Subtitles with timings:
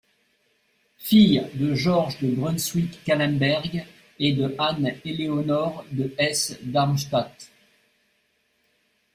[0.97, 3.85] Fille de Georges de Brunswick-Calenberg
[4.17, 7.51] et de Anne-Éléonore de Hesse-Darmstadt.